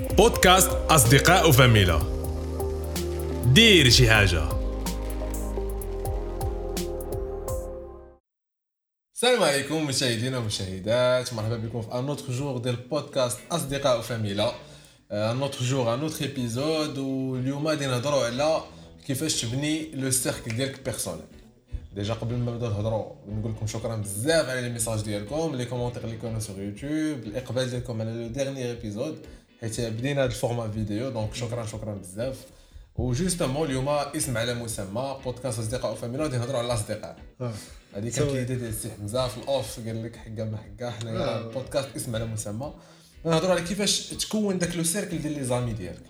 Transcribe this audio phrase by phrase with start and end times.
[0.00, 2.00] بودكاست أصدقاء وفاميلا
[3.46, 4.42] دير شي حاجة
[9.14, 11.34] السلام عليكم مشاهدينا ومشاهدات.
[11.34, 14.52] مرحبا بكم في un autre jour ديال بودكاست أصدقاء وفاميلا
[15.12, 18.62] un autre jour un autre épisode واليوم غادي نهضروا على
[19.06, 21.20] كيفاش تبني le cercle ديالك personnel
[21.94, 26.04] déjà قبل ما نبداو نهضروا نقول لكم شكرا بزاف على les messages ديالكم les commentaires
[26.04, 29.18] اللي كانوا sur YouTube الإقبال ديالكم على le dernier épisode
[29.60, 32.36] حيت بدينا هذا ال format vidéo donc شكرا شكرا بزاف.
[32.96, 37.16] و justement اليوم اسم على مسمى بودكاست أصدقاء وفاميلا غادي نهضروا على الأصدقاء.
[37.40, 37.54] هذه
[37.94, 38.18] كانت.
[38.18, 41.50] ال idée ديال السي حمزه في ال off قال لك حكا ما حكا حنا آه.
[41.50, 42.74] بودكاست اسم على مسمى.
[43.24, 46.02] نهضروا على كيفاش تكون داك le cercle ديال les amis ديالك.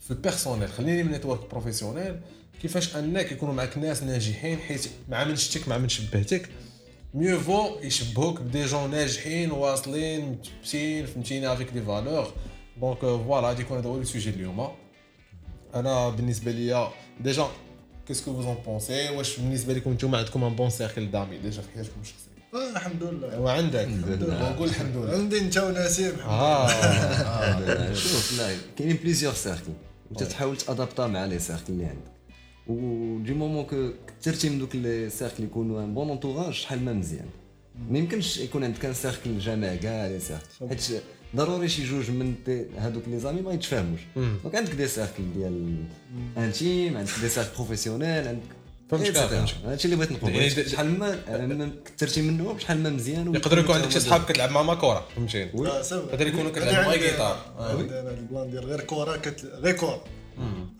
[0.00, 2.20] في ال personnel خليني من network professionnel
[2.62, 6.48] كيفاش أنك يكونوا معك ناس ناجحين حيت مع من شتك مع من شبهتك.
[7.14, 12.32] mieux vaut يشبهوك ب des gens ناجحين واصلين متثبتين فهمتيني avec des valeurs
[12.82, 14.68] donc voilà غادي يكون هذا هو ال sujet اليوم
[15.74, 16.88] أنا بالنسبة ليا
[17.20, 17.46] déjà
[18.08, 21.62] qu'est-ce que vous en pensez واش بالنسبة لكم نتوما عندكم un bon cercle d'amis déjà
[21.62, 22.32] في حياتكم الشخصيه
[22.76, 24.50] الحمد لله وعندك لله.
[24.50, 29.72] نقول الحمد لله عندي انت ونسيم آه شوف لا كاينين plusieurs cercles
[30.10, 32.12] انت تحاول تادابتا مع les cercles اللي عندك
[32.68, 32.74] و
[33.24, 33.90] du moment que
[34.20, 37.28] كثرتي من دوك les cercles يكونوا un bon entourage شحال ما مزيان
[37.90, 41.02] ما يمكنش يكون عندك un cercle جامع كاع les cercles حيت
[41.36, 42.34] ضروري شي جوج من
[42.78, 44.00] هادوك les amis ما يتفاهموش.
[44.16, 45.84] donc عندك des cercles ديال
[46.36, 48.42] intimes عندك des cercles professionnels عندك
[48.90, 49.54] فهمتك،.
[49.66, 53.90] هادشي اللي بغيت نقول يعني شحال ما كثرتي منهم شحال ما مزيان يقدر يكون عندك
[53.90, 55.82] شي صحاب كتلعب معاهم كره فهمتيني؟ آه،.
[55.92, 57.78] يقدر يكونوا أنا كتلعب معاهم عندي- guitare آه.
[57.78, 59.44] عندي أنا ال plan ديال غير كره كت...
[59.44, 60.04] غير كره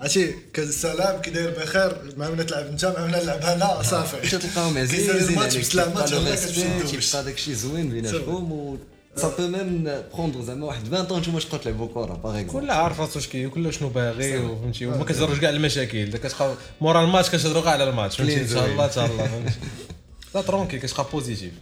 [0.03, 4.39] عرفتي كالسلام كي داير بخير مع من تلعب انت مع من نلعب أنا صافي.
[4.39, 8.77] تلقاهم عزيزين الماتش عليك بسلامة تلقى le respect داكشي زوين بيناتكم و
[9.17, 12.71] ça peut même prendre زعما واحد 20 طون نتوما تبقاو تلعبوا كره par exemple كل
[12.71, 16.13] عارف راسو اش كي كل شنو باغي وفهمتي وما كتهضروش كاع المشاكل.
[16.13, 19.27] كتبقى مورا الماتش كتهضروا كاع على الماتش فهمتي؟ إن شاء الله إن شاء الله.
[19.27, 19.55] فهمتي
[20.35, 21.53] لا tranquille كتبقى positif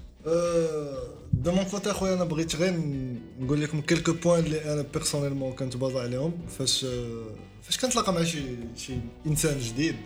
[1.32, 2.81] de mon côté اخويا أنا بغيت غير
[3.41, 6.86] نقول لكم quelques points اللي أنا personnellement كنت بازا عليهم فاش
[7.62, 8.42] فاش كنتلاقى مع شي
[8.76, 8.92] شي
[9.26, 9.97] انسان جديد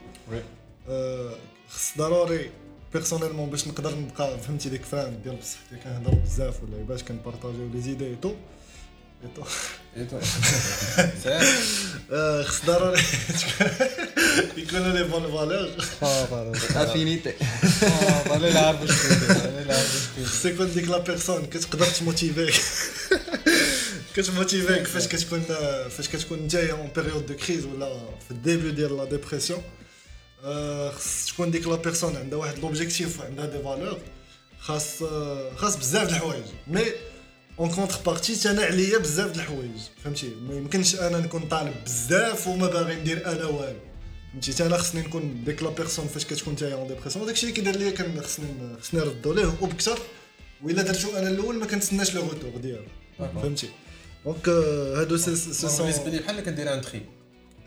[1.68, 2.50] خص ضروري
[2.92, 7.80] بيرسونيلمون باش نقدر نبقى فهمتي ديك فران ديال بصحتي كنهضر بزاف ولا باش كنبارطاجيو لي
[7.80, 8.32] زيدي تو
[9.96, 10.18] اي تو
[12.12, 13.02] آه، خص ضروري
[14.56, 17.32] يكونوا لي بون فالور افينيتي
[18.28, 21.46] طالع لا عارف واش كاين طالع لا عارف واش كاين خص يكون ديك لا بيرسون
[21.46, 22.54] كتقدر تموتيفيك
[24.16, 25.42] كتموتيفيك فاش كتكون
[25.90, 29.62] فاش كتكون انت اون بيريود دو كريز ولا في ال début ديال la dépression
[30.44, 33.98] آه، خص تكون ديك la personne عندها واحد l'objectif وعندها des valeurs
[34.60, 36.82] خاص آه، خاص بزاف د الحوايج mais
[37.58, 42.66] en contrepartie أنا عليا بزاف د الحوايج فهمتي ما يمكنش أنا نكون طالب بزاف وما
[42.66, 43.78] باغي ندير أنا والو
[44.32, 47.76] فهمتي أنا خصني نكون ديك la personne فاش كتكون نتايا en dépression داكشي اللي كيدير
[47.76, 48.46] ليا كان خصني
[48.80, 49.98] خصني نردو ليه وبكثر
[50.62, 52.84] والا درتو أنا الأول ما كنتسناش le retour ديالو
[53.18, 53.68] فهمتي
[54.24, 57.02] donc آه، هادو سي سي سون بالنسبة لي بحال كدير un tri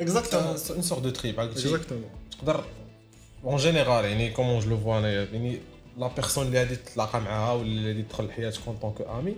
[0.01, 2.65] exactement une sorte de tri بحال قلتي exactement تقدر
[3.43, 5.59] en général يعني comment je le vois انايا يعني
[5.97, 9.35] la personne اللي غادي تتلاقى معاها ولا اللي غادي تدخل لحياتك en tant qu'ami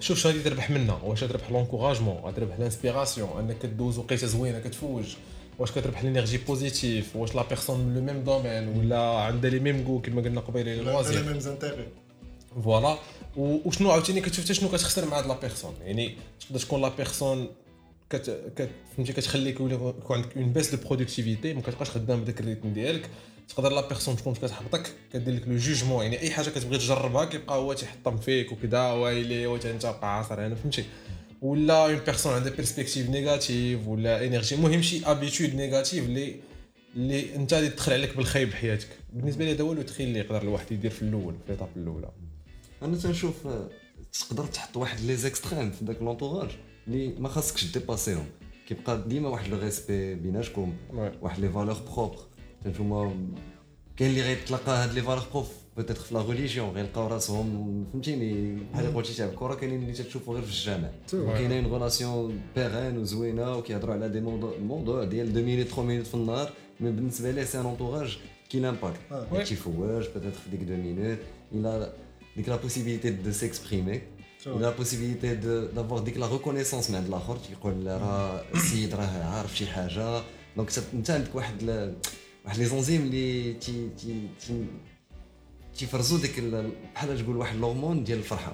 [0.00, 4.58] شوف شنو غادي تربح منها واش تربح l'encouragement غادي تربح l'inspiration انك كدوز وقيته زوينه
[4.58, 5.14] كتفوج.
[5.58, 9.84] واش كتربح l'énergie positive واش la personne من le même domaine ولا عندها les mêmes
[9.84, 11.86] jeux كما قلنا قبيلة les loisirs mêmes intérêts
[12.64, 12.98] voilà.
[13.36, 17.48] وشنو عاوتاني؟ كتشوف حتى شنو كتخسر مع هاد la personne يعني تقدر تكون la personne
[18.10, 22.45] كت كت فهمتي كتخليك يكون عندك une baisse de productivité ما كتبقاش خدام بداك ال
[22.45, 23.10] rythme ديالك.
[23.56, 27.56] تقدر la personne تكون كتحبطك كدير لك le jugement يعني أي حاجة كتبغي تجربها كيبقى
[27.56, 30.84] هو تيحطم فيك وكذا ويلي وانت انت بقى عاصر أنا فهمتي؟
[31.42, 36.36] ولا une personne عندها perspective négative ولا énergie المهم شي habitude négative اللي
[36.96, 38.88] اللي أنت اللي تدخل عليك بالخايب بحياتك.
[39.12, 42.10] بالنسبة لي هذا هو le tri اللي يقدر الواحد يدير في الأول في l'étape الأولى.
[42.82, 43.68] أنا تنشوف آه،
[44.12, 46.50] تقدر تحط واحد les extrêmes في داك l'entourage
[46.88, 48.26] اللي ما خاصكش ديباسيهم.
[48.68, 50.76] كيبقى ديما واحد le respect بيناتكم.
[51.22, 52.16] واحد les valeurs propres
[52.66, 53.14] نتوما
[53.96, 58.84] كاين اللي غيتلقى هاد les valeurs propres peut-être في la religion غيلقاو راسهم فهمتيني؟ بحال
[58.84, 60.88] اللي قلتي تاع الكره كاينين اللي تشوفوا غير في الجامع.
[61.14, 64.20] وكاينين relations pérennes وزوينه وكيهضروا على des
[64.60, 66.50] موضوع ديال 2 minutes 3 minutes في النهار.
[66.80, 68.18] mais بالنسبة ليه c'est un entourage
[68.48, 69.42] qui l'impacte آه.
[69.42, 71.18] تيفواج peut-être في ديك 2 minutes
[71.52, 71.88] il a
[72.36, 74.00] ديك la possibilité de s'exprimer
[74.44, 77.36] il a la possibilité de- d'avoir ديك la reconnaissance من عند الآخر.
[77.36, 80.22] تيقول راه السيد راه عارف شي حاجة.
[80.56, 81.94] donc انت عندك واحد ل-
[82.44, 84.14] واحد les enzymes اللي تي تي
[84.46, 84.64] تي
[85.78, 88.52] تيفرزوا ديك ال- بحال تقول واحد الهرمون ديال الفرحة.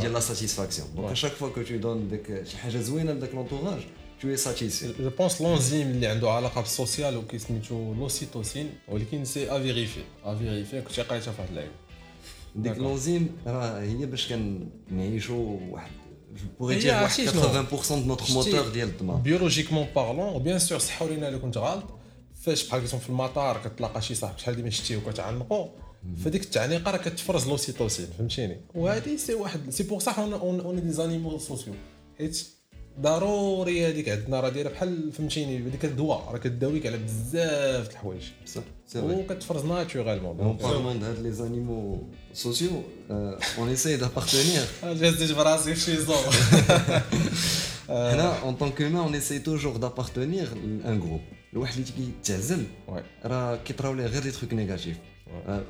[0.00, 3.80] ديال la satisfaction donc chaque fois que tu donnes ديك شي حاجة زوينة لذاك l'entourage
[4.20, 9.24] tu es satisfait je pense l'enzyme اللي عنده علاقة ب ال social وكيسميتو l'ocytocine ولكن
[9.24, 11.70] c'est à vérifier à vérifier كنت قريتها في واحد اللعيب
[12.56, 12.78] ديك.
[12.78, 14.32] l'enzyme راه هي باش
[14.90, 15.90] كنعيشوا واحد
[16.60, 20.78] واحد عرفتي شنو؟ 80% de notre شتي- موتور ديال الدماغ biologiquement parlant و bien sûr
[20.78, 21.84] صحوا لينا الا كنت غلط
[22.44, 25.68] فاش بحال كيكون في المطار كتلاقى شي صاحبك شحال ديما شتيه وكتعنقو
[26.24, 30.92] فديك التعنيقه راه كتفرز l'ocytocine فهمتيني؟ وهذه c'est واحد c'est pour صح on on est
[30.92, 31.74] des animaux sociaux
[32.18, 32.46] حيت
[33.00, 38.22] ضروري هذيك عندنا راه دايرة بحال فهمتيني؟ ديك الدواء راه كداويك على بزاف د الحوايج.
[38.46, 42.08] صح c'est vrai وكتفرز naturellement parlant de les animaux
[42.44, 44.62] sociaux, euh, on essaye d'appartenir.
[44.84, 46.16] جازيت براسي في شي zone
[48.48, 50.44] en tant qu'humain, on essaye toujours d'appartenir
[50.84, 51.28] à un groupe.
[51.54, 53.26] الواحد اللي كيتعزل Ouais.
[53.26, 54.96] راه كيطراو ليه غير les trucs négatifs.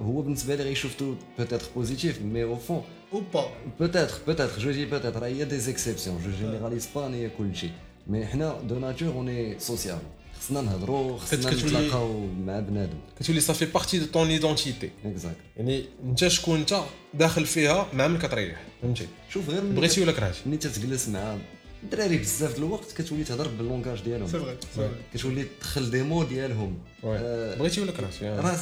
[0.02, 3.44] هو بالنسبة لي غيشوفتو peut-être positif mais au fond ou pas
[3.80, 7.68] peut-être peut-être je dis peut-être راه هي des exceptions je généralise pas هي كلشي
[8.06, 9.98] mais حنا de nature on est social
[10.40, 12.98] خصنا نهضروا خصنا كتولي- نتلاقاو مع بنادم.
[13.20, 16.80] كتولي صافي partie de ton identité exacte يعني انت شكون انت؟
[17.14, 21.36] داخل فيها مع من كتريح فهمتي؟ شوف غير ملي بغيتي ولا كرهتي؟ ملي تتجلس مع
[21.84, 24.26] الدراري بزاف د الوقت كتولي تهضر ب ال langage ديالهم.
[24.26, 28.56] c'est vrai كتولي تدخل des mots ديالهم آه، بغيتي ولا كرهتي؟ راه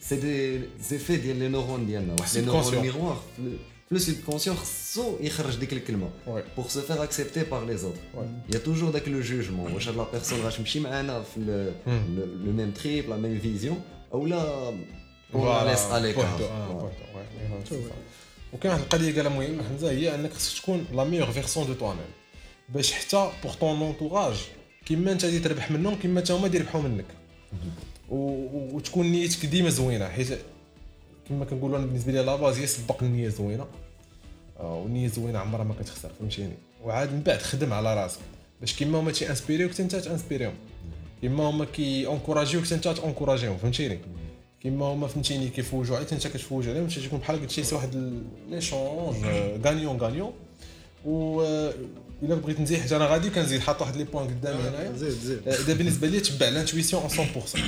[0.00, 2.16] c'est des effets ديال les neurones ديالنا.
[2.20, 2.46] واحد les.
[2.46, 3.42] neurones miroirs في
[3.90, 6.10] le subconscient خصو يخرج ديك الكلمة.
[6.26, 7.98] pour se faire accepter par les autres.
[8.54, 11.40] y a toujours داك le jugement واش هاد la personne غتمشي معانا في
[12.44, 13.80] le même trip la même vision
[14.12, 14.72] اولا
[15.34, 16.90] on laisse à l'écart
[18.52, 21.82] وكاين واحد القضية قالها مهمه حمزه هي انك خصك تكون la meilleure version de toi
[21.82, 22.17] même
[22.68, 24.36] باش حتى pour ton entourage
[24.86, 27.04] كيما انت غادي تربح منهم كيما حتى هما يربحوا منك.
[28.10, 30.08] و- وتكون نيتك ديما زوينة.
[30.08, 30.38] حيت
[31.28, 33.66] كما كنقولوا أنا بالنسبة لي la base هي سبق النية زوينة.
[34.60, 36.52] آه، والنية زوينة عمرها ما كتخسر فهمتيني؟
[36.84, 38.20] وعاد من بعد خدم على راسك.
[38.60, 40.54] باش كيما هما تي انسبيريوك حتى انت تانسبيريهم
[41.20, 43.98] كيما هما كي اونكوراجيوك حتى انت تونكوراجيهم فهمتيني؟
[44.62, 49.16] كيما هما فهمتيني كيفوجوا عليك انت كتفوج عليهم تكون بحال قلت شي واحد l'échange
[49.64, 50.32] gagnant gagnant
[51.08, 51.74] و آه،
[52.22, 54.92] إلا بغيت نزيد حاجة أنا غادي كنزيد حاط واحد les points قدامي هنايا.
[54.96, 55.48] زيد زيد.
[55.48, 57.58] هذا بالنسبة لي تبع l'intuition 100%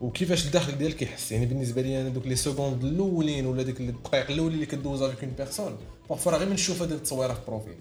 [0.00, 4.30] وكيفاش الداخل ديالك كيحس؟ يعني بالنسبة لي أنا دوك les secondes الأولين ولا ديك الدقائق
[4.30, 5.76] الأولين اللي كدوز avec une personne
[6.10, 7.74] parfois راه غير من نشوف هذه التصويرة في ال profil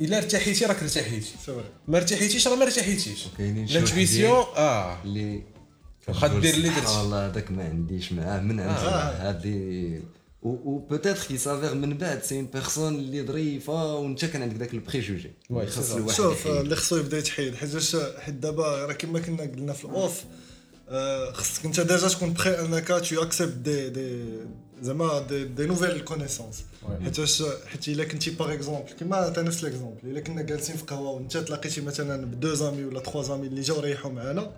[0.00, 1.32] إلا ارتحيتي راك ارتحيتي.
[1.88, 3.28] ما ارتحيتيش راه ما ارتحيتيش.
[3.36, 5.02] شي l'intuition آه.
[5.04, 5.42] اللي
[6.08, 7.00] واخا دير اللي درتي.
[7.00, 9.30] الله هذاك ما عنديش معاه من عند آه.
[9.30, 10.00] هذه
[10.42, 14.81] و peut-être que s'avère من بعد c'est personne اللي ظريفه وانت كان عندك ذاك ال
[14.81, 16.46] préjugé خاص الواحد شوف.
[16.46, 20.24] اللي خصو يبدا يتحيد حيت واش حيت دابا راه كما كنا قلنا في ال off
[21.32, 24.24] خصك انت déjà تكون بخي انك tu acceptes des des
[24.82, 26.64] زعما des, des nouvelles connaissances
[27.04, 30.84] حيت واش حيت الا كنتي par exemple كيما تا نفس l'exemple الا كنا جالسين في
[30.84, 34.52] قهوه وانت تلاقيتي مثلا ب deux amis ولا trois amis اللي جاو ريحوا معانا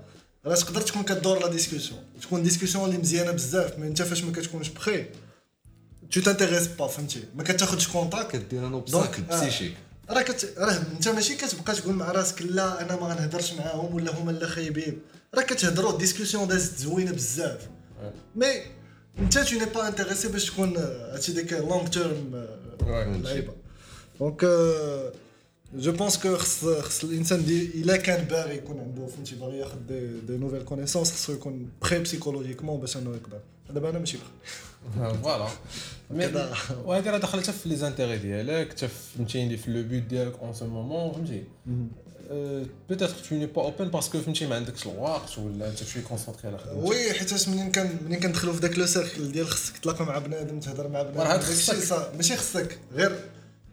[0.46, 4.32] راه تقدر تكون كدور la discussion تكون discussion اللي مزيانه بزاف mais انت فاش ما
[4.32, 5.04] كتكونش prêt
[6.12, 9.36] tu t'intéresses pas فهمتي ما كتاخذش contact كدير un obstacle آه.
[9.36, 9.74] psychique
[10.10, 10.54] راه كت...
[10.58, 14.46] راه انت ماشي كتبقى تقول مع راسك لا أنا ما غنهضرش معاهم ولا هما اللي
[14.46, 14.98] خايبين.
[15.34, 17.68] راه كتهضروا discussion دازت زوينة بزاف.
[18.36, 18.46] mais
[19.18, 22.46] انت tu n'es pas intéressé باش تكون آه، هادشي ديك long terme
[22.82, 23.52] لعيبة.
[24.20, 24.44] donc
[25.74, 29.76] je pense que خص خص الانسان دي الا كان باغي يكون عنده فهمتي باغي ياخذ
[29.88, 33.38] des, des nouvelles connaissances خصو يكون prêt psychologiquement باش انه يقدر
[33.70, 35.46] دابا أنا ماشي prêt voilà
[36.10, 36.54] mais كذا.
[36.84, 40.66] وهذه راه دخلت في les intérêts ديالك حتى فهمتيني في le but ديالك en ce
[40.66, 41.44] moment فهمتي
[42.88, 46.48] peut-être tu n'es pas open parce que فهمتي ما عندكش الوقت ولا انت شوية concentré
[46.48, 50.04] على خدمتك oui حيتاش منين كان منين كندخلوا في داك le cercle ديال خصك تلاقى
[50.06, 51.84] مع بنادم تهضر مع بنادم راه هاد داكشي خصك.
[51.84, 53.18] صا- ماشي خصك غير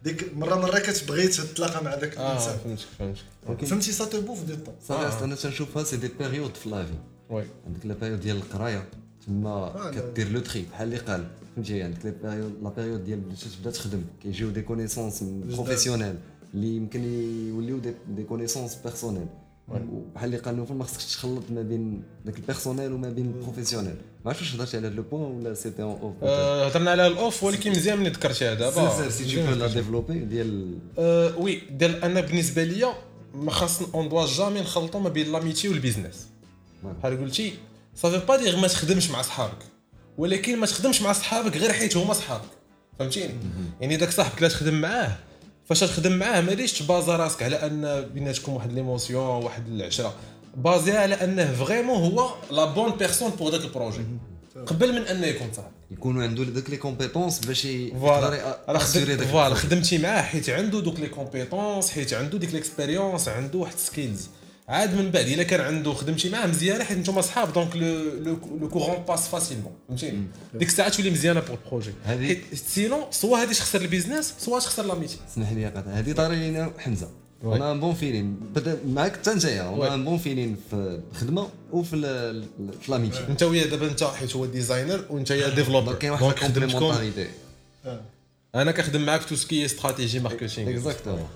[0.04, 2.58] ديك مرة مرة كتبغي تتلاقى مع داك آه الإنسان.
[2.98, 3.64] فهمتك فهمتك.
[3.64, 6.92] فهمتي ça te bouffe du temps صراحة أنا تنشوفها c'est des périodes في la vie
[7.30, 7.44] oui.
[7.66, 8.88] عندك la période ديال القراية
[9.26, 9.90] تما آه،.
[9.90, 11.26] كدير le tri بحال اللي قال.
[11.56, 14.02] فهمتي عندك la période la période ديال باش تبدأ تخدم.
[14.22, 16.14] كيجيو des connaissances professionnelles
[16.54, 17.04] اللي يمكن
[17.48, 17.78] يوليو
[18.08, 19.26] des connaissances personnelles
[19.70, 23.94] وبحال اللي قال ما خصكش تخلط ما بين داك ال personnel وما بين ال professionnel
[24.24, 27.15] ما عرفتش واش هضرتي على le point ولا c'était en off آه، هضرنا على ال
[27.15, 29.66] off ولكن مزيان ملي ذكرتيها دابا c'est tout là.
[29.66, 32.94] développer ديال آه، oui ديال أنا بالنسبة ليا
[33.34, 36.28] ما خاص on doit jamais نخلطوا ما بين l'amitié وال business
[36.84, 37.52] بحال قلتي؟
[37.94, 39.62] صافي با دير ما تخدمش مع صحابك
[40.18, 42.48] ولكن ما تخدمش مع صحابك غير حيت هما صحابك.
[42.98, 43.34] فهمتيني؟
[43.80, 45.16] يعني داك صاحبك لا تخدم معاه
[45.68, 50.14] فاش تخدم معاه ما ديش تبase ا راسك على أن بيناتكم واحد l'émotion واحد العشرة.
[50.56, 54.00] base ي على أنه vraiment هو la bonne personne pour داك ال projet
[54.66, 58.30] قبل من أنه يكون صاحبك يكونوا عنده دوك les compétences باش يقدر
[59.16, 59.54] داك voilà.
[59.54, 64.28] خدمتي معاه حيت عنده دوك les compétences حيت عنده ديك l'expérience عنده واحد skills
[64.68, 67.52] عاد من بعد إلا كان عنده خدمتي معاه مزيانة حيت نتوما صحاب.
[67.52, 70.22] donc le le courant passe facilement فهمتيني؟
[70.54, 74.34] ديك الساعة تولي مزيانة pour ال projet هذه- حيت sinon soit هادي تخسر ال business
[74.38, 75.90] soit تخسر l'amitié اسمح لي قطع.
[75.90, 77.08] هذه طاري لينا حمزة.
[77.44, 78.36] أنا un bon feeling
[78.86, 79.68] معاك حتى نتايا.
[79.74, 81.96] أنا un bon feeling في الخدمة وفي
[82.88, 86.30] l'amitié أنت ويا دابا أنت حيت هو designer وانت يا donc developer كاين واحد ال
[86.30, 87.26] complémentarité.
[88.54, 91.28] أنا كنخدم معاك tout ce qui est stratégie marketing exactement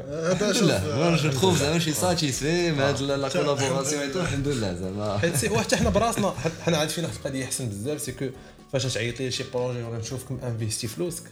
[0.00, 0.62] هذا شوف.
[0.62, 4.74] لا آه، جو تخوف زعما شي satisfait مع هاد la collaboration et tout الحمد لله
[4.74, 5.18] زعما.
[5.22, 8.26] حيت سي وحتى حنا براسنا حنا عاد فينا واحد القضية احسن بزاف c'est que
[8.72, 11.22] فاش تعيط لي شي projet ولا نشوفكم investi فلوسك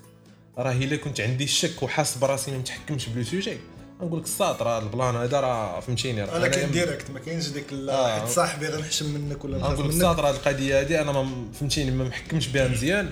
[0.58, 3.58] راه إلا كنت عندي الشك وحاس براسي ما متحكمش ب le sujet
[4.00, 7.72] نقول لك الساط راه البلان هذا راه فهمتيني راه أنا كاين direct ما كاينش ديك
[7.72, 7.76] آه.
[7.76, 11.90] لا حيت صاحبي غنحشم منك ولا نقول لك الساط راه القضية هذه أنا ما فهمتيني
[11.90, 13.10] ما محكمش بها مزيان.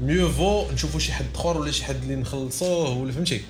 [0.00, 3.42] mieux vaut نشوفوا شي حد اخر ولا شي حد اللي نخلصوه ولا فهمتي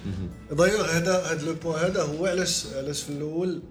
[0.51, 3.63] دايوغ هذا هذا le point هذا هو علاش علاش في الأول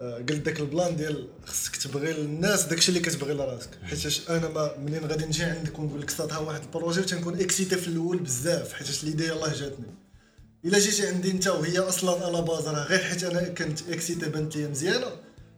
[0.00, 5.06] قلت داك البلان ديال خصك تبغي الناس داكشي اللي كتبغي لراسك حيت أنا ما منين
[5.06, 9.04] غادي نجي عندك ونقول لك ها واحد ال projet وتنكون excité في الأول بزاف حيت
[9.04, 9.86] l'idée يلاه جاتني
[10.64, 14.56] الا جيتي عندي انت وهي أصلا على base راه غير حيت أنا كنت excité بنت
[14.56, 15.06] لي مزيانه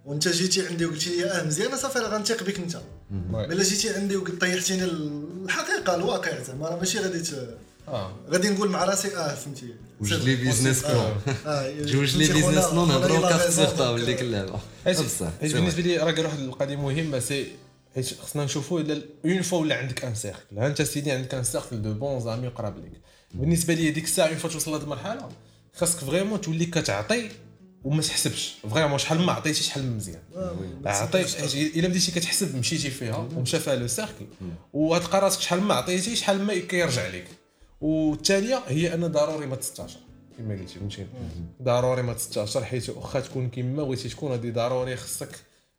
[0.07, 2.81] وانت جيتي عندي وقلتي لي آه مزيانه صافي راه غنثيق بك أنت.
[3.35, 7.23] الا جيتي عندي وقلت طيحتيني الحقيقة الواقع زعما راه ماشي غادي
[7.89, 8.13] آه.
[8.31, 9.75] غادي نقول مع راسي آه فهمتي.
[10.01, 11.17] وجد les business آه
[11.93, 16.13] جوج les business non نهضروا كارت certain من ديك اللعبه حيت بصح بالنسبة لي راه
[16.13, 17.47] قال واحد القضية مهمه c'est
[17.95, 21.45] حيت خصنا نشوفوا إلا on voit ولا عندك un cercle ها أنت سيدي عندك un
[21.45, 22.93] cercle de bons amis قراب ليك.
[23.35, 25.29] بالنسبة لي ديك الساعة on voit توصل لهاد المرحلة
[25.77, 27.29] خاصك vraiment تولي كتعطي
[27.87, 28.55] وما تحسبش.
[28.71, 30.23] vraiment شحال ما عطيتي شحال من مزيان.
[30.87, 34.27] عطيت حيت إلا بديتي كتحسب مشيتي فيها ومشى فيها le cercle.
[34.73, 37.27] وغتلقى راسك شحال ما عطيتي شحال ما كيرجع لك
[37.81, 39.99] والثانيه هي أن ضروري ما تستعشر
[40.39, 41.09] كما قلتي فهمتيني؟
[41.63, 45.37] ضروري ما تستعشر حيت واخا تكون كيما بغيتي تكون هذه ضروري خصك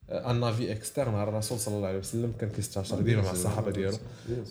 [0.10, 3.98] un avis externe على الرسول صلى الله عليه وسلم كان كيستعشر ديما مع الصحابة ديالو.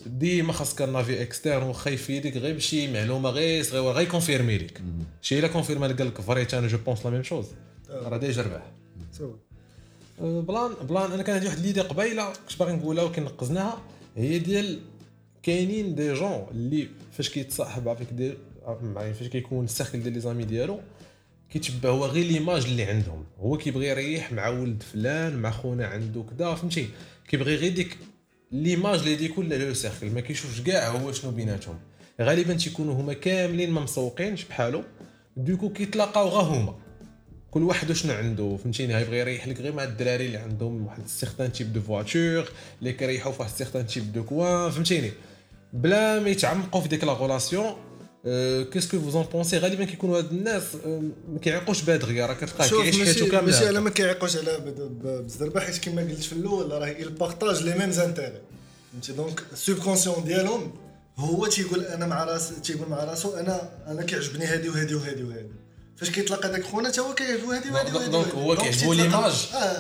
[0.07, 4.83] ديما خاصك un avis externe واخا يفيدك غير بشي معلومة غير صغيره غير confirmer لك.
[5.23, 7.47] شي إلا confirmer لك قال لك frérot أنا je pense la même chose
[7.91, 8.63] راه déjà ربح.
[10.21, 13.79] أه، plan plan أنا كان عندي واحد l'idée قبيلة كنت باغي نقولها ولكن نقزناها
[14.17, 14.81] هي ديال
[15.43, 18.35] كاينين des gens اللي فاش كيتصاحب des
[18.83, 20.81] مع فاش كيكون ال cercle ديال les amis ديالو
[21.51, 23.25] كيتشبه هو غير l'image اللي عندهم.
[23.41, 26.89] هو كيبغي يريح مع ولد فلان مع خونا عنده كذا فهمتي؟
[27.29, 27.99] كيبغي غير ديك
[28.53, 31.79] l'image اللي يكون le cercle ما كيشوفش كاع هو شنو بيناتهم.
[32.21, 34.85] غالبا تيكونوا هما كاملين ما مسوقينش بحالو.
[35.37, 36.75] du coup كيتلاقاو غا هما.
[37.51, 41.53] كل واحد شنو عنده فهمتيني؟ يبغي يريح لك غير مع الدراري اللي عندهم واحد certain
[41.53, 45.11] type de voitures اللي كيريحوا في واحد certain type de coins فهمتيني؟
[45.73, 47.15] بلا ما يتعمقوا في ديك là
[48.73, 50.63] qu'est-ce que vous en pensez غالبا كيكونوا هاد الناس
[51.33, 53.81] ما كيعيقوش غير راه كتلقاه كيعيش حياته كامله ماشي على.
[53.81, 57.79] ما كيعيقوش على ب- ب- بالزربه حيت كما قلت في الأول راه il partage les
[57.79, 58.41] mêmes intérêts
[58.93, 60.73] فهمتي donc ال subconscient ديالهم
[61.19, 65.51] هو تيقول أنا مع راس تيقول مع راسو أنا أنا كيعجبني هادي وهادي وهادي وهادي
[65.97, 68.35] فاش كيتلاقى داك خونا حتى هو كيعجبو هادي وهادي وهادي donc.
[68.35, 69.33] هو كيعجبو l'image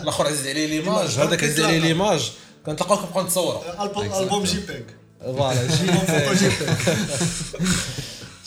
[0.02, 1.08] الآخر عزيز عليه l'image.
[1.18, 1.78] هذاك عزيز عليه.
[1.78, 2.32] l'image
[2.66, 4.86] كنتلاقاو كنبقاو نتصوروا album GBK
[5.20, 5.66] voilà
[6.34, 6.96] GBK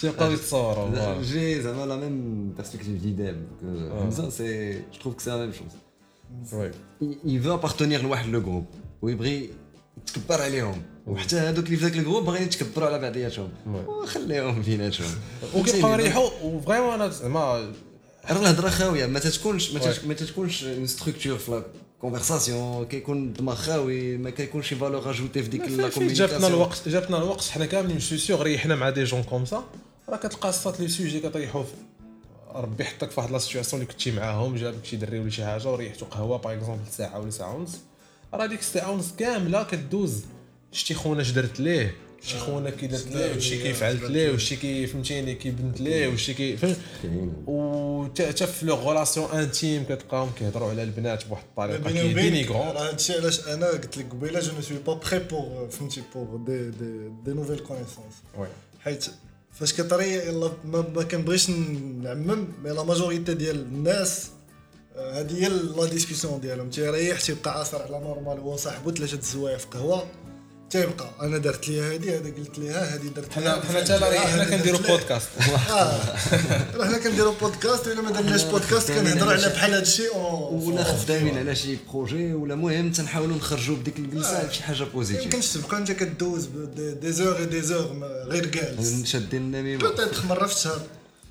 [0.01, 1.21] تيبقاو يتصوروا voilà.
[1.23, 5.53] J'ai زعما la même perspective d'idée que Hamza c'est je trouve que c'est la même
[5.53, 5.75] chose.
[6.53, 8.65] oui il, il veut appartenir لواحد le groupe
[9.01, 9.49] ويبغي
[9.97, 13.85] يتكبر عليهم وحتى هذوك اللي في ذاك ال groupe باغيين يتكبروا على بعضياتهم oui.
[13.85, 15.07] وخليهم بيناتهم
[15.55, 17.39] وكيبقاو يريحوا و vraiment أنا زعما
[18.29, 19.93] راه الهضره خاويه ما تتكونش ما, oui.
[19.93, 21.63] تت- ما تتكونش une structure في لا
[22.01, 26.53] كونفرساسيون كيكون الدماغ خاوي ما كيكونش شي valeur ajoutée في ديك لا فين جابتنا communication
[26.53, 29.63] الوقت جابتنا الوقت حنا كاملين je suis sûr ريحنا مع des gens comme ça
[30.09, 31.73] راه كتلقى صات les sujets كطيحوا في
[32.55, 35.71] ربي يحطك في واحد la situation اللي كنتي معاهم جابك شي دري ولا شي حاجة
[35.71, 37.77] وريحتو قهوة par exemple ساعة ولا ساعة ونص.
[38.33, 40.21] راه ديك الساعة ونص كاملة كدوز.
[40.71, 44.55] شتي خونا اش درت ليه؟ شي خونا كي درت ليه؟ وشي كي فعلت ليه؟ وشي
[44.55, 46.77] كي فهمتيني كي بنت ليه؟ وشي كي فهمت؟
[47.47, 53.13] و حتى في leurs relations intimes كتلقاهم كيهضروا على البنات بواحد الطريقة كي راه هادشي
[53.13, 57.09] علاش أنا قلت لك قبيلة je ne suis pas prêt pour فهمتي pour des des
[57.25, 58.47] des nouvelles connaissances oui.
[58.79, 59.05] حيت
[59.51, 64.29] فاش كطري يلا ما, كنبغيش نعمم mais la majorité ديال الناس
[64.95, 66.69] آه، هذه هي la discussion ديالهم.
[66.69, 70.07] تيريح تيبقى عاصر على normal هو صاحبو ثلاثة الزوايا في قهوه
[70.69, 71.09] تيبقى.
[71.21, 74.79] أنا درت ليها هذه هذا قلت ليها هذه درت حنا ليها حنا حنا هذه كنديروا.
[74.79, 75.27] بودكاست.
[75.69, 75.99] آه.
[76.85, 80.17] حنا كنديروا بودكاست إلا ما درناش بودكاست كنهضروا على بحال هذا الشيء
[80.51, 85.47] ولا خدامين على شي projet ولا مهم تنحاولوا نخرجوا بديك الجلسة بشي حاجة positive يمكنش
[85.47, 89.05] تبقى أنت كدوز ب- des heures des heures ما- غير جالس.
[89.05, 90.81] شادين النميمه peut-être مرة في الشهر.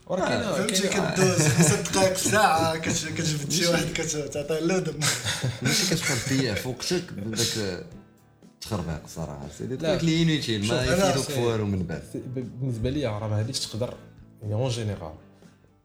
[0.09, 4.95] فهمتي؟ كدوز خمسة دقائق في ساعة كت- كتجبد شي واحد كتعطيه اللودن
[5.63, 7.85] ماشي كتبقى تضيع في وقتك بداك
[8.69, 9.89] تخربيق صراحة c'est de la.
[9.97, 12.03] trucs les inutiles ما يفيدوك في والو من بعد.
[12.35, 13.95] بالنسبة لي راه غاديش تقدر
[14.43, 15.13] يعني en général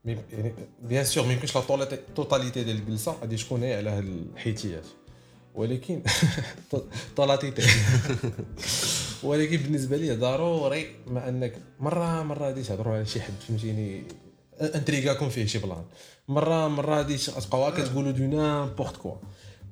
[0.06, 4.86] يعني bien sûr ما يمكنش la totalité ديال الجلسة غادي تكون هي على هاد الحيتيات.
[5.56, 6.02] ولكن
[7.18, 7.62] totalité
[9.24, 14.04] ولكن بالنسبة لي ضروري ما أنك مره مرة غادي تهضروا على شي حد فهمتيني؟
[14.62, 15.84] انتريغاكم فيه شي plan.
[16.28, 19.16] مره مرة غادي تبقاو هكا تقولوا de n'importe quoi.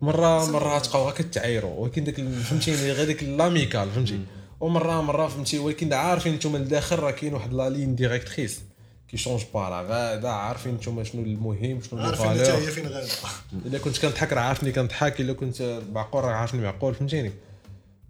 [0.01, 4.19] مره مرة تبقاو هكا تعايروا ولكن داك فهمتيني غير داك l'amical فهمتي؟
[4.59, 8.59] ومره مره فهمتي ولكن عارفين نتوما لداخل راه كاين واحد la ligne directrice
[9.07, 12.71] qui change pas راه غادا عارفين نتوما شنو المهم شنو لي عارفين انت valeur هي
[12.71, 13.07] فين غادا
[13.65, 17.31] إلا كنت كنضحك راه عارفني كنضحك إلا كنت معقول راه عارفني معقول فهمتيني؟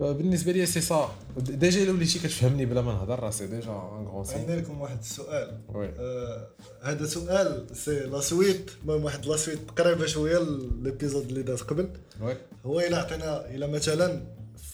[0.02, 1.12] بالنسبة لي c'est ça.
[1.38, 4.82] déjà إلا وليتي كتفهمني بلا ما نهضر راه c'est déjà un grand succès عندي لكم
[4.82, 5.62] واحد السؤال.
[5.76, 6.48] آه،
[6.82, 10.40] هذا سؤال c'est la suite المهم واحد la suite قريبة شوية
[10.82, 11.90] l'épisode اللي داز قبل.
[12.22, 12.38] Oui.
[12.66, 14.22] هو إلا عطينا إلا مثلا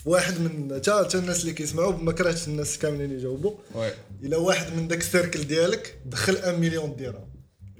[0.06, 3.52] واحد من تا الناس اللي كيسمعوا ما كرهتش الناس كاملين يجاوبوا.
[3.76, 3.92] Oui.
[4.24, 7.28] إلا واحد من داك ال cercle ديالك دخل 1 مليون درهم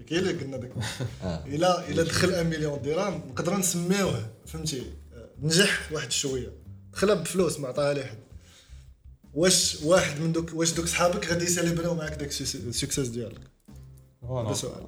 [0.10, 0.72] كاين اللي قلنا داك.
[1.24, 1.46] آه.
[1.46, 4.82] إلا إلا دخل 1 مليون درهم نقدروا نسميوه فهمتي؟
[5.14, 6.67] آه، نجح واحد شوية.
[6.94, 8.18] دخلها بفلوس ما عطاها لحد
[9.34, 13.42] واش واحد من دوك واش دوك صحابك غادي يسيليبريو معاك داك ال succès ديالك؟
[14.30, 14.84] هذا سؤال.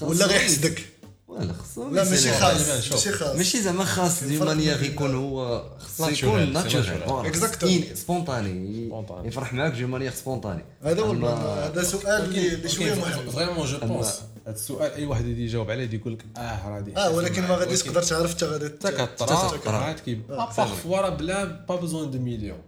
[0.00, 0.86] ولا غيحسدك
[1.28, 2.32] ولا خصو لا ماشي.
[2.32, 2.68] خاص.
[2.90, 3.36] ماشي خاص.
[3.36, 7.96] ماشي زعما خاص de manière يكون هو خصو يكون natural.
[7.96, 9.26] spontané Spontané.
[9.26, 11.26] يفرح معاك de manière spontanée هذا هو.
[11.26, 15.70] هذا سؤال اللي اللي شوية محرج vraiment je pense هذا السؤال أي واحد يجي يجاوب
[15.70, 16.96] عليه يقول لك آه غادي.
[16.96, 19.76] آه ولكن ما غاديش تقدر تعرف حتى غادي حتى كطرا كطرا.
[19.76, 22.58] عاد كي parfois راه بلا pas besoin de million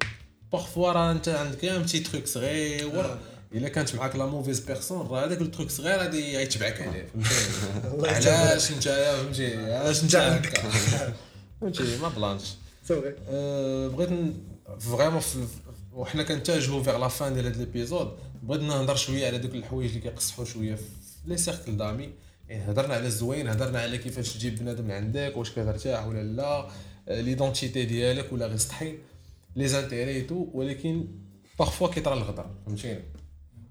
[0.53, 3.19] parfois راه أنت عندك غير petit truc صغير
[3.55, 7.09] إلا كانت معاك la mauvaise personne راه هذاك ال truc صغير غادي يتبعك عليه.
[7.15, 10.17] فهمتي الله علاش انت فهمتي علاش أنت.
[10.17, 10.63] هكا؟
[11.61, 12.55] فهمتي ما blanche.
[12.91, 14.11] بغيت
[14.81, 15.23] vraiment
[15.93, 18.13] وحنا كنتجهوا vers la fin ديال هذا l'épisode
[18.43, 20.83] بغيت نهضر شوية على دوك الحوايج اللي كيقصحوا شوية في
[21.29, 22.11] les cercles d'amis.
[22.49, 26.69] يعني هضرنا على الزوين هضرنا على كيفاش تجيب بنادم عندك واش كترتاح ولا لا
[27.09, 28.99] أه، l'identité ديالك ولا غير سطحين
[29.57, 31.07] les intérêts tout ولكن
[31.59, 33.01] parfois كيطرا الغدر فهمتيني؟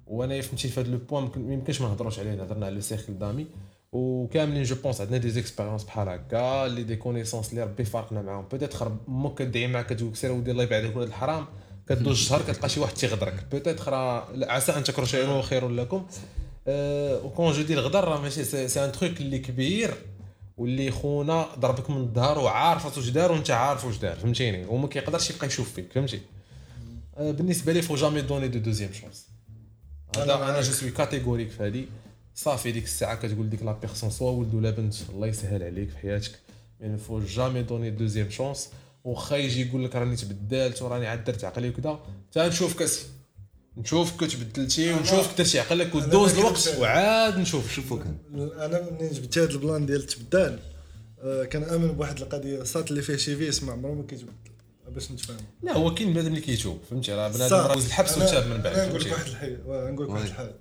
[0.07, 3.19] وأنا فهمتي في هذا le point ما يمكنش ما نهضروش عليه هضرنا على le cercle
[3.19, 3.47] d'amis.
[3.91, 8.47] وكاملين je pense عندنا des expériences بحال هكا اللي des connaissances اللي ربي فارقنا معاهم.
[8.47, 11.45] peut-être أمك كدعي معاك كتقول سير ودي الله يبعدك ولاد الحرام
[11.89, 13.45] كدوز شهر كتلقى شي واحد تيغدرك.
[13.51, 16.05] peut-être راه عسى أن تكرهوا شيئا خير لكم.
[16.67, 19.93] وكون je dis الغدر راه ماشي c'est un truc اللي كبير
[20.57, 25.29] واللي خونا ضربك من الظهر وعارف واش دار وانت عارف واش دار فهمتيني وما كيقدرش
[25.29, 26.21] يبقى يشوف فيك فهمتي
[27.19, 29.27] بالنسبة لي faut jamais donner de deuxième chance
[30.17, 30.61] هذا أنا.
[30.61, 31.85] je suis catégorique في هذه.
[32.35, 35.97] صافي ديك الساعة كتقول ديك la personne soit ولد ولا بنت الله يسهل عليك في
[35.97, 36.31] حياتك.
[36.79, 38.69] يعني faut jamais donner deuxième chance
[39.03, 41.99] واخا يجي يقول لك راني تبدلت وراني عاد درت عقلي وكذا
[42.31, 43.05] تا نشوفك اسي
[43.77, 48.17] نشوفك تبدلتي ونشوفك درتي عقلك ودوز الوقت وعاد نشوف شوفوا كان
[48.59, 50.59] أنا منين جبت هذا ال plan ديال التبدال
[51.21, 54.31] آه، كنامن بواحد القضية الصاط اللي فيه شي vice ما عمره ما كيتبدل
[54.87, 55.37] باش نتفاهم.
[55.63, 57.55] لا هو كاين بنادم اللي كيتوب فهمتي؟ راه بنادم.
[57.55, 60.25] راه الحبس وتاب من بعد نقول لك واحد الحاجة نقول لك واحد.
[60.25, 60.55] الحاجة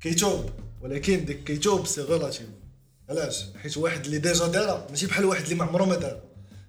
[0.00, 0.50] كيتوب
[0.80, 2.46] ولكن ديك كيتوب c'est relatif
[3.08, 6.20] علاش؟ حيت واحد اللي déjà دارها ماشي بحال واحد اللي ما عمره ما دار.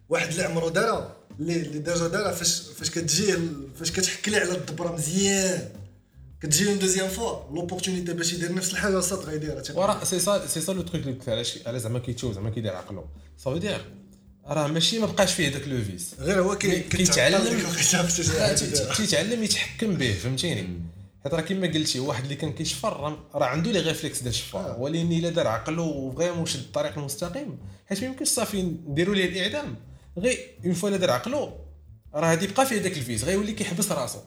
[0.09, 3.33] واحد اللي عمره دارها اللي اللي déjà دارها فاش فاش كتجي
[3.79, 5.69] فاش كتحكي ليه على الدبرة مزيان.
[6.41, 9.63] كتجي deuxième fois l'opportunité باش يدير نفس الحاجة صاط غيديرها.
[9.73, 12.75] وراه c'est ça c'est ça le truc اللي قلت علاش على زعما كيتشوف زعما كيدير
[12.75, 13.05] عقله
[13.37, 13.85] صافي دير
[14.45, 17.43] راه ماشي ما بقاش فيه داك le vice غير هو كي كيتعلم-
[18.97, 20.67] كيتعلم يتحكم به فهمتيني
[21.23, 24.75] حيت راه كما قلتي واحد اللي كان كيشفر راه عنده les réflexes ديال الشفار.
[24.79, 29.25] ولكن الا دار عقله و vraiment شد الطريق المستقيم حيت ما يمكنش صافي نديروا ليه
[29.25, 29.75] الاعدام.
[30.17, 31.53] غير une fois دار عقله
[32.13, 33.23] راه غادي يبقى فيه داك ال vice.
[33.23, 34.19] غيولي كيحبس راسو.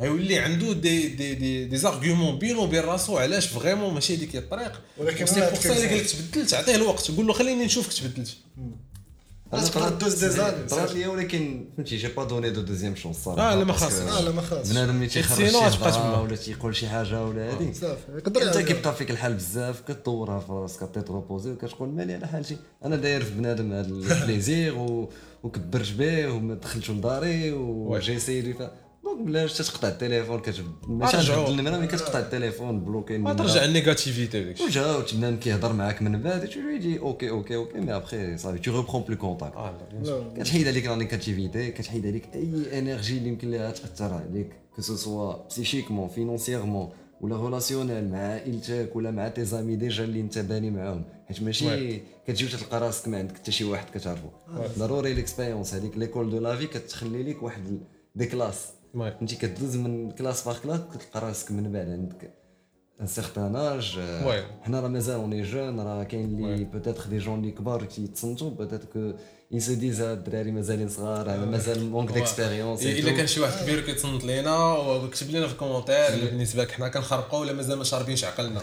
[0.00, 4.40] غيولي عنده des des des des arguments بينو وبين راسو علاش vraiment ماشي هذيك هي
[4.40, 4.80] الطريق.
[4.98, 7.10] ولكن سي بور سا اللي قال لك تبدلت عطيه الوقت.
[7.10, 8.36] قول له خليني نشوفك تبدلت.
[9.52, 11.06] تقدر دوز دي زاني طرات لي.
[11.06, 13.52] ولكن فهمتي جي با دوني دو دوزيام شونس صراحة.
[13.52, 14.02] آه، لا ما خاصش.
[14.02, 15.98] آه لا ما خاصش بنادم ملي تيخرج سينو شي.
[16.20, 18.12] ولا تيقول شي حاجة ولا هادي صافي.
[18.16, 18.58] يقدر انت.
[18.58, 22.56] كيبقى فيك الحال بزاف كطورها في راسك تيتروبوزي وكتقول مالي على حالتي.
[22.84, 25.12] أنا داير في بنادم هذا البليزير و...
[25.42, 28.62] وكبرت به وما دخلتش لداري وجاي سيري ف
[29.08, 31.16] دونك بلاش تقطع التليفون كتب ماشي.
[31.16, 33.34] تبدل النمره ملي كتقطع التليفون بلوكي ما.
[33.34, 36.56] ترجع النيجاتيفيتي وداك الشيء وجا وتبنى كيهضر معاك من بعد dis
[37.00, 40.08] OK OK OK mais après صافي لا bien sûr.
[40.08, 44.82] لا كتحيد عليك la négativité كتحيد عليك اي énergie اللي يمكن لها تاثر عليك que
[44.82, 46.88] ce soit psychiquement financièrement
[47.20, 52.00] ولا relationnel مع عائلتك ولا مع tes amis déjà اللي انت باني معاهم حيت ماشي.
[52.26, 54.28] كتجي وتلقى راسك ما عندك حتى شي واحد كتعرفو
[54.78, 57.80] ضروري l'expérience هذيك l'école de la vie كتخلي لك واحد
[58.14, 58.66] des classes.
[58.94, 62.34] فهمتي كدوز من classe par classe كتلقى راسك من بعد عندك
[63.00, 63.98] un certain âge.
[64.62, 66.64] حنا راه مازال on est jeunes راه كاين اللي.
[66.64, 69.12] peut-être des gens اللي كبار كيتصنتوا peut-être que
[69.54, 74.24] se disent هاد الدراري مازالين صغار مازال manque d'expérience إلا كان شي واحد كبير كيتصنت
[74.24, 78.24] لينا وكتب لنا في ال commentaire الا بالنسبة لك حنا كنخربقوا ولا مازال ما شاربينش
[78.24, 78.62] عقلنا.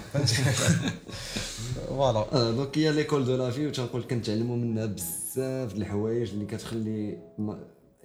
[1.88, 7.18] voilà donc هي l'école de la vie وتنقول كنتعلموا منها بزاف د الحوايج اللي كتخلي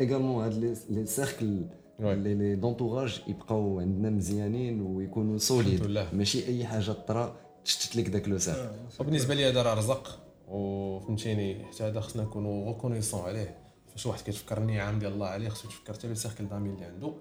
[0.01, 1.65] également هاد les cercles
[2.01, 2.15] oui.
[2.15, 5.81] les les d'entourage يبقاو عندنا مزيانين ويكونوا solides.
[6.13, 8.69] ماشي اي حاجة طرا تشتت لك داك le cercle
[9.01, 13.59] وبالنسبه لي هذا راه رزق وفهمتيني حتى هذا خصنا نكونوا reconnaissants عليه
[13.93, 17.13] فاش واحد كيتفكر النعم ديال الله عليه خصو يتفكر حتى le cercle d'amis اللي عنده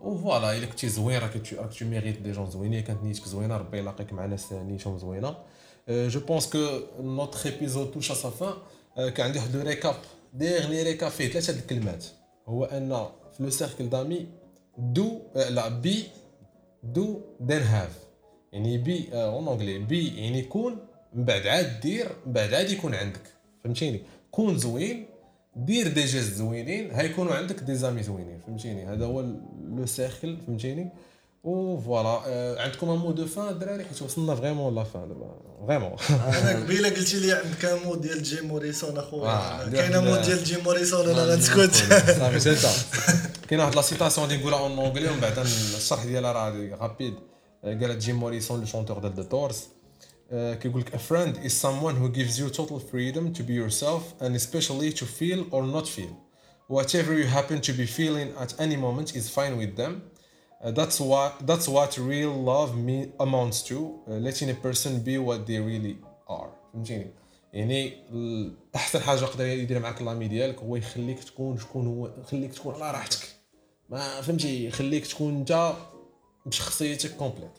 [0.00, 1.32] و voilà الا كنتي زوين راك
[1.78, 5.36] tu mérites des gens زوينين كانت نيتك زوينه ربي يلاقيك مع ناس نيتهم زوينه
[5.90, 6.58] je pense que
[7.00, 8.54] notre épisode touche sa fin
[9.08, 9.94] كان عندي واحد le récap
[10.34, 12.04] ديرني récap فيه ثلاثة الكلمات
[12.46, 13.06] هو en
[13.38, 14.26] fait le cercle d'amis
[14.78, 16.04] de آه، la be
[16.82, 17.98] do then have
[18.52, 20.78] يعني be en anglais be يعني كون
[21.12, 23.20] من بعد عاد دير من بعد عاد يكون عندك.
[23.64, 25.06] فهمتيني؟ كون زوين
[25.56, 28.38] دير des gestes زوينين هيكونوا عندك des amis زوينين.
[28.46, 29.20] فهمتيني؟ هذا هو
[29.64, 30.90] le cercle فهمتيني؟
[31.44, 35.34] و voilà آه، عندكم un mot de fin الدراري حيت وصلنا vraiment la fin دابا.
[35.66, 39.64] vraiment أنا قبيله قلتي لي عندك un mot ديال جيم موريسون آه، أخويا.
[39.68, 41.74] ديال- كاين mot ديال جيم موريسون أنا آه، غنسكت
[42.18, 42.70] صافي cita
[43.48, 47.14] كاين واحد la citation اللي نقولها en anglais ومن بعد الشرح ديالها راه rapide
[47.64, 49.64] قالت جيم موريسون le chanteur ديال The Doors
[50.30, 54.34] كيقول لك a friend is someone who gives you total freedom to be yourself and
[54.36, 56.12] especially to feel or not feel.
[56.76, 59.92] Whatever you happen to be feeling at any moment is fine with them.
[60.64, 63.76] That's what that's what real love me amounts to
[64.08, 65.96] uh, letting a person be what they really
[66.28, 66.50] are.
[66.74, 67.10] فهمتيني؟
[67.52, 67.92] يعني
[68.76, 72.90] أحسن حاجة يقدر يدير معاك l'ami ديالك هو يخليك تكون شكون هو يخليك تكون على
[72.90, 73.28] راحتك.
[73.88, 75.72] ما فهمتي؟ يخليك تكون أنت
[76.46, 77.50] بشخصيتك complète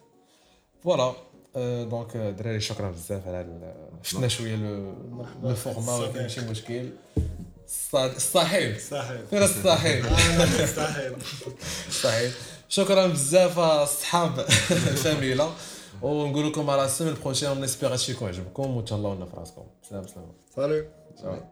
[0.83, 1.13] voilà
[1.55, 6.89] آه، donc آه، دراري شكرا بزاف على شفنا شوية le format ولكن ماشي مشكل.
[7.95, 9.21] الصحيح صحيح.
[9.29, 11.13] فين الصحيح؟ آه، مستحيل
[11.91, 12.31] صحيح.
[12.69, 14.39] شكرا بزاف أصحاب
[14.71, 15.49] الفاميلا.
[16.01, 20.07] ونقول لكم على السيمين بروشين ونسبيغ هادشي يكون عجبكم وتهلاو لنا في راسكم سلام
[20.55, 20.85] سلام.
[21.17, 21.49] سلام